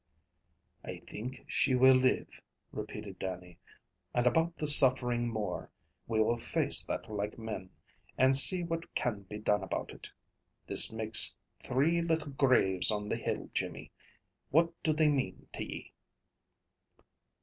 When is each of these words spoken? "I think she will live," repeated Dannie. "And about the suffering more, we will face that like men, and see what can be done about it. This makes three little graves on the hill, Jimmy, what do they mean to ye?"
"I 0.83 0.97
think 1.07 1.45
she 1.47 1.75
will 1.75 1.93
live," 1.93 2.41
repeated 2.71 3.19
Dannie. 3.19 3.59
"And 4.15 4.25
about 4.25 4.57
the 4.57 4.65
suffering 4.65 5.27
more, 5.29 5.69
we 6.07 6.19
will 6.19 6.39
face 6.39 6.81
that 6.87 7.07
like 7.07 7.37
men, 7.37 7.69
and 8.17 8.35
see 8.35 8.63
what 8.63 8.95
can 8.95 9.25
be 9.29 9.37
done 9.37 9.61
about 9.61 9.91
it. 9.91 10.11
This 10.65 10.91
makes 10.91 11.35
three 11.59 12.01
little 12.01 12.31
graves 12.31 12.89
on 12.89 13.09
the 13.09 13.15
hill, 13.17 13.51
Jimmy, 13.53 13.91
what 14.49 14.73
do 14.81 14.91
they 14.91 15.07
mean 15.07 15.47
to 15.53 15.63
ye?" 15.63 15.93